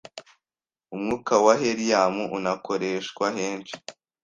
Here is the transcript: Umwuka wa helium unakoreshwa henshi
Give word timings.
Umwuka 0.95 1.33
wa 1.45 1.53
helium 1.61 2.15
unakoreshwa 2.37 3.25
henshi 3.37 3.75